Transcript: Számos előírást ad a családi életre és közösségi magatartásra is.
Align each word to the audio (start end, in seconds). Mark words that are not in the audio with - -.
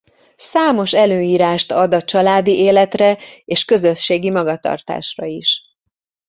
Számos 0.37 0.93
előírást 0.93 1.71
ad 1.71 1.93
a 1.93 2.01
családi 2.01 2.51
életre 2.55 3.17
és 3.45 3.65
közösségi 3.65 4.29
magatartásra 4.29 5.25
is. 5.25 5.63